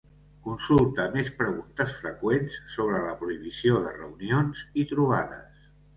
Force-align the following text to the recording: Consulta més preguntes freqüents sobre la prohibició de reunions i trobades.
Consulta 0.45 1.03
més 1.15 1.27
preguntes 1.41 1.93
freqüents 1.99 2.55
sobre 2.77 3.03
la 3.05 3.13
prohibició 3.21 3.77
de 3.85 3.93
reunions 3.99 4.65
i 4.83 4.87
trobades. 4.95 5.71